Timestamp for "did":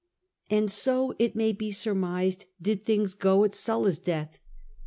2.59-2.83